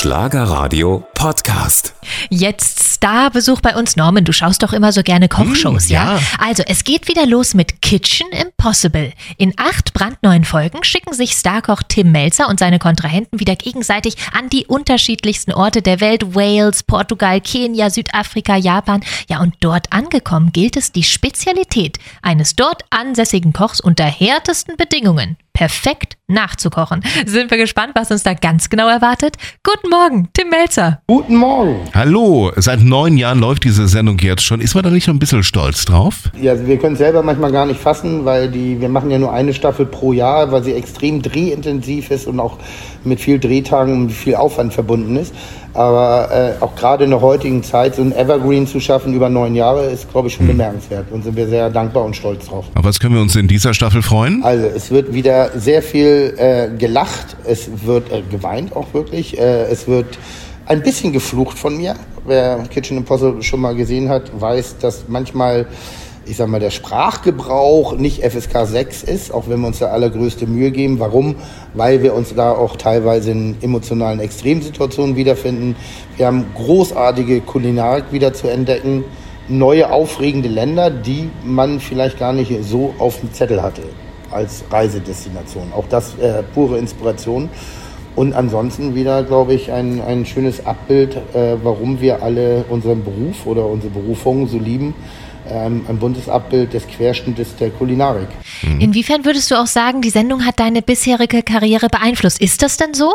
Schlagerradio 0.00 1.04
Podcast. 1.12 1.92
Jetzt 2.30 2.94
Starbesuch 2.94 3.60
bei 3.60 3.76
uns. 3.76 3.96
Norman, 3.96 4.24
du 4.24 4.32
schaust 4.32 4.62
doch 4.62 4.72
immer 4.72 4.92
so 4.92 5.02
gerne 5.02 5.28
Kochshows, 5.28 5.88
Hm, 5.88 5.90
ja? 5.90 6.14
ja. 6.16 6.20
Also, 6.38 6.62
es 6.66 6.84
geht 6.84 7.06
wieder 7.06 7.26
los 7.26 7.52
mit 7.52 7.82
Kitchen 7.82 8.26
Impossible. 8.30 9.12
In 9.36 9.52
acht 9.58 9.92
brandneuen 9.92 10.44
Folgen 10.44 10.82
schicken 10.84 11.12
sich 11.12 11.32
Starkoch 11.32 11.82
Tim 11.86 12.12
Melzer 12.12 12.48
und 12.48 12.58
seine 12.58 12.78
Kontrahenten 12.78 13.40
wieder 13.40 13.56
gegenseitig 13.56 14.16
an 14.32 14.48
die 14.48 14.64
unterschiedlichsten 14.64 15.52
Orte 15.52 15.82
der 15.82 16.00
Welt. 16.00 16.34
Wales, 16.34 16.82
Portugal, 16.82 17.42
Kenia, 17.42 17.90
Südafrika, 17.90 18.56
Japan. 18.56 19.02
Ja, 19.28 19.40
und 19.40 19.56
dort 19.60 19.92
angekommen 19.92 20.50
gilt 20.52 20.78
es, 20.78 20.92
die 20.92 21.04
Spezialität 21.04 21.98
eines 22.22 22.56
dort 22.56 22.86
ansässigen 22.88 23.52
Kochs 23.52 23.80
unter 23.82 24.04
härtesten 24.06 24.78
Bedingungen 24.78 25.36
perfekt 25.52 26.16
nachzukochen. 26.28 27.02
Sind 27.26 27.50
wir 27.50 27.58
gespannt, 27.58 27.92
was 27.94 28.10
uns 28.10 28.22
da 28.22 28.34
ganz 28.34 28.70
genau 28.70 28.88
erwartet? 28.88 29.36
Guten 29.62 29.90
Morgen, 29.90 30.28
Tim 30.32 30.48
Melzer. 30.48 31.02
Guten 31.06 31.36
Morgen. 31.36 31.76
Hallo, 31.92 32.52
seit 32.56 32.80
neun 32.80 33.16
Jahren 33.16 33.40
läuft 33.40 33.64
diese 33.64 33.88
Sendung 33.88 34.18
jetzt 34.18 34.42
schon. 34.42 34.60
Ist 34.60 34.74
man 34.74 34.84
da 34.84 34.90
nicht 34.90 35.04
schon 35.04 35.16
ein 35.16 35.18
bisschen 35.18 35.42
stolz 35.42 35.84
drauf? 35.84 36.30
Ja, 36.40 36.66
wir 36.66 36.78
können 36.78 36.94
es 36.94 36.98
selber 36.98 37.22
manchmal 37.22 37.52
gar 37.52 37.66
nicht 37.66 37.80
fassen, 37.80 38.24
weil 38.24 38.50
die, 38.50 38.80
wir 38.80 38.88
machen 38.88 39.10
ja 39.10 39.18
nur 39.18 39.32
eine 39.32 39.52
Staffel 39.52 39.86
pro 39.86 40.12
Jahr, 40.12 40.52
weil 40.52 40.62
sie 40.62 40.72
extrem 40.74 41.22
drehintensiv 41.22 42.10
ist 42.10 42.26
und 42.26 42.40
auch 42.40 42.58
mit 43.04 43.20
viel 43.20 43.38
Drehtagen 43.38 44.02
und 44.02 44.10
viel 44.10 44.36
Aufwand 44.36 44.72
verbunden 44.72 45.16
ist. 45.16 45.34
Aber 45.74 46.56
äh, 46.58 46.62
auch 46.62 46.74
gerade 46.74 47.04
in 47.04 47.10
der 47.10 47.20
heutigen 47.20 47.62
Zeit 47.62 47.94
so 47.94 48.02
ein 48.02 48.12
Evergreen 48.12 48.66
zu 48.66 48.80
schaffen 48.80 49.14
über 49.14 49.28
neun 49.28 49.54
Jahre 49.54 49.86
ist, 49.86 50.10
glaube 50.10 50.28
ich, 50.28 50.34
schon 50.34 50.46
bemerkenswert 50.46 51.06
und 51.10 51.22
sind 51.22 51.36
wir 51.36 51.46
sehr 51.46 51.70
dankbar 51.70 52.04
und 52.04 52.16
stolz 52.16 52.46
drauf. 52.46 52.66
Auf 52.74 52.84
was 52.84 52.98
können 52.98 53.14
wir 53.14 53.22
uns 53.22 53.36
in 53.36 53.46
dieser 53.46 53.72
Staffel 53.74 54.02
freuen? 54.02 54.42
Also 54.42 54.66
es 54.66 54.90
wird 54.90 55.14
wieder 55.14 55.50
sehr 55.58 55.82
viel 55.82 56.34
äh, 56.36 56.76
gelacht, 56.76 57.36
es 57.44 57.68
wird 57.84 58.10
äh, 58.10 58.22
geweint 58.30 58.74
auch 58.74 58.92
wirklich, 58.94 59.38
äh, 59.38 59.64
es 59.70 59.86
wird 59.86 60.18
ein 60.66 60.82
bisschen 60.82 61.12
geflucht 61.12 61.58
von 61.58 61.76
mir. 61.76 61.96
Wer 62.26 62.58
Kitchen 62.70 62.96
Impossible 62.96 63.42
schon 63.42 63.60
mal 63.60 63.74
gesehen 63.74 64.08
hat, 64.08 64.30
weiß, 64.40 64.78
dass 64.78 65.04
manchmal, 65.08 65.66
ich 66.26 66.36
sag 66.36 66.48
mal, 66.48 66.60
der 66.60 66.70
Sprachgebrauch 66.70 67.96
nicht 67.96 68.22
FSK 68.22 68.66
6 68.66 69.02
ist, 69.02 69.32
auch 69.32 69.48
wenn 69.48 69.60
wir 69.60 69.68
uns 69.68 69.78
da 69.78 69.86
allergrößte 69.86 70.46
Mühe 70.46 70.70
geben. 70.70 70.98
Warum? 71.00 71.36
Weil 71.74 72.02
wir 72.02 72.14
uns 72.14 72.34
da 72.34 72.52
auch 72.52 72.76
teilweise 72.76 73.30
in 73.32 73.56
emotionalen 73.62 74.20
Extremsituationen 74.20 75.16
wiederfinden. 75.16 75.76
Wir 76.16 76.26
haben 76.26 76.46
großartige 76.54 77.40
Kulinarik 77.40 78.04
wieder 78.12 78.32
zu 78.32 78.48
entdecken, 78.48 79.04
neue 79.48 79.90
aufregende 79.90 80.48
Länder, 80.48 80.90
die 80.90 81.30
man 81.44 81.80
vielleicht 81.80 82.18
gar 82.18 82.32
nicht 82.32 82.52
so 82.62 82.94
auf 82.98 83.20
dem 83.20 83.32
Zettel 83.32 83.62
hatte 83.62 83.82
als 84.30 84.62
Reisedestination. 84.70 85.72
Auch 85.74 85.86
das 85.88 86.16
äh, 86.18 86.42
pure 86.54 86.78
Inspiration. 86.78 87.48
Und 88.16 88.32
ansonsten 88.32 88.94
wieder, 88.94 89.22
glaube 89.22 89.54
ich, 89.54 89.72
ein, 89.72 90.00
ein 90.00 90.26
schönes 90.26 90.66
Abbild, 90.66 91.16
äh, 91.16 91.56
warum 91.62 92.00
wir 92.00 92.22
alle 92.22 92.64
unseren 92.68 93.04
Beruf 93.04 93.46
oder 93.46 93.66
unsere 93.66 93.92
Berufung 93.92 94.48
so 94.48 94.58
lieben. 94.58 94.94
Ähm, 95.48 95.84
ein 95.88 95.98
buntes 95.98 96.28
Abbild 96.28 96.74
des 96.74 96.86
Querschnittes 96.86 97.56
der 97.56 97.70
Kulinarik. 97.70 98.28
Inwiefern 98.78 99.24
würdest 99.24 99.50
du 99.50 99.54
auch 99.56 99.66
sagen, 99.66 100.02
die 100.02 100.10
Sendung 100.10 100.44
hat 100.44 100.60
deine 100.60 100.82
bisherige 100.82 101.42
Karriere 101.42 101.88
beeinflusst? 101.88 102.40
Ist 102.40 102.62
das 102.62 102.76
denn 102.76 102.94
so? 102.94 103.14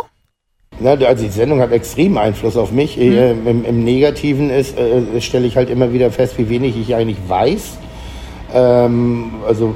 Ja, 0.81 0.93
also 0.93 1.23
die 1.23 1.29
Sendung 1.29 1.61
hat 1.61 1.71
extrem 1.71 2.17
Einfluss 2.17 2.57
auf 2.57 2.71
mich. 2.71 2.99
Äh, 2.99 3.31
im, 3.31 3.63
Im 3.63 3.83
Negativen 3.83 4.49
ist, 4.49 4.77
äh, 4.77 5.21
stelle 5.21 5.47
ich 5.47 5.55
halt 5.55 5.69
immer 5.69 5.93
wieder 5.93 6.11
fest, 6.11 6.37
wie 6.37 6.49
wenig 6.49 6.75
ich 6.77 6.95
eigentlich 6.95 7.17
weiß. 7.27 7.77
Ähm, 8.53 9.35
also, 9.47 9.75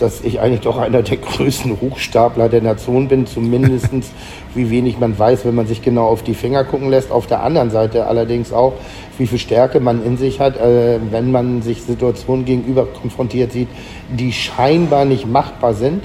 dass 0.00 0.22
ich 0.22 0.40
eigentlich 0.40 0.60
doch 0.60 0.78
einer 0.78 1.02
der 1.02 1.16
größten 1.18 1.80
Hochstapler 1.80 2.48
der 2.48 2.62
Nation 2.62 3.08
bin, 3.08 3.26
zumindest 3.26 3.88
wie 4.54 4.70
wenig 4.70 4.98
man 4.98 5.18
weiß, 5.18 5.44
wenn 5.44 5.54
man 5.54 5.66
sich 5.66 5.82
genau 5.82 6.06
auf 6.06 6.22
die 6.22 6.34
Finger 6.34 6.64
gucken 6.64 6.90
lässt. 6.90 7.10
Auf 7.10 7.26
der 7.26 7.42
anderen 7.42 7.70
Seite 7.70 8.06
allerdings 8.06 8.52
auch, 8.52 8.74
wie 9.18 9.26
viel 9.26 9.38
Stärke 9.38 9.80
man 9.80 10.04
in 10.04 10.16
sich 10.16 10.40
hat, 10.40 10.56
äh, 10.58 10.98
wenn 11.10 11.30
man 11.30 11.62
sich 11.62 11.82
Situationen 11.82 12.44
gegenüber 12.44 12.86
konfrontiert 12.86 13.52
sieht, 13.52 13.68
die 14.08 14.32
scheinbar 14.32 15.04
nicht 15.04 15.26
machbar 15.26 15.74
sind. 15.74 16.04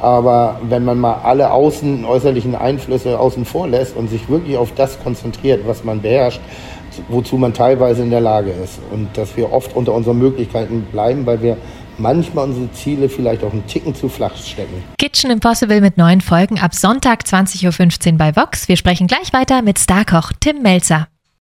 Aber 0.00 0.60
wenn 0.68 0.84
man 0.84 0.98
mal 0.98 1.20
alle 1.24 1.52
außen, 1.52 2.04
äußerlichen 2.04 2.54
Einflüsse 2.54 3.18
außen 3.18 3.44
vor 3.44 3.66
lässt 3.66 3.96
und 3.96 4.10
sich 4.10 4.28
wirklich 4.28 4.58
auf 4.58 4.72
das 4.74 5.02
konzentriert, 5.02 5.66
was 5.66 5.84
man 5.84 6.02
beherrscht, 6.02 6.40
wozu 7.08 7.36
man 7.36 7.54
teilweise 7.54 8.02
in 8.02 8.10
der 8.10 8.20
Lage 8.20 8.50
ist. 8.50 8.78
Und 8.92 9.08
dass 9.16 9.36
wir 9.36 9.52
oft 9.52 9.74
unter 9.74 9.94
unseren 9.94 10.18
Möglichkeiten 10.18 10.86
bleiben, 10.92 11.24
weil 11.24 11.42
wir 11.42 11.56
manchmal 11.98 12.46
unsere 12.46 12.70
Ziele 12.72 13.08
vielleicht 13.08 13.42
auch 13.42 13.52
einen 13.52 13.66
Ticken 13.66 13.94
zu 13.94 14.08
flach 14.08 14.36
stecken. 14.36 14.82
Kitchen 14.98 15.30
Impossible 15.30 15.80
mit 15.80 15.96
neuen 15.96 16.20
Folgen 16.20 16.58
ab 16.58 16.74
Sonntag 16.74 17.22
20.15 17.22 18.12
Uhr 18.12 18.18
bei 18.18 18.36
Vox. 18.36 18.68
Wir 18.68 18.76
sprechen 18.76 19.06
gleich 19.06 19.32
weiter 19.32 19.62
mit 19.62 19.78
Starkoch 19.78 20.32
Tim 20.40 20.62
Melzer. 20.62 21.08